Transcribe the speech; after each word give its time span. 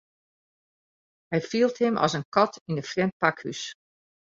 Hy 1.31 1.39
fielt 1.51 1.75
him 1.83 1.95
as 2.05 2.13
in 2.17 2.25
kat 2.35 2.53
yn 2.69 2.79
in 2.81 2.87
frjemd 2.91 3.17
pakhús. 3.21 3.61